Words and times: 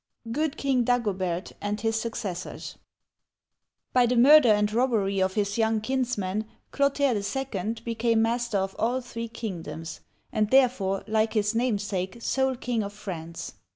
GOOD 0.31 0.57
KING 0.57 0.83
DAGOBERT 0.83 1.51
AND 1.61 1.81
HIS 1.81 2.01
SUCCESSORS 2.01 2.79
BY 3.93 4.05
the 4.07 4.15
murder 4.15 4.49
and 4.49 4.73
robbery 4.73 5.19
of 5.19 5.35
his 5.35 5.59
young 5.59 5.79
kinsmen, 5.79 6.45
Clotaire 6.71 7.13
II. 7.15 7.73
became 7.83 8.23
master 8.23 8.57
of 8.57 8.75
all 8.79 8.99
three 9.01 9.27
kingdoms, 9.27 9.99
and 10.33 10.49
therefore, 10.49 11.03
like 11.07 11.33
his 11.33 11.53
namesake, 11.53 12.17
sole 12.19 12.55
king 12.55 12.81
of 12.81 12.93
France. 12.93 13.53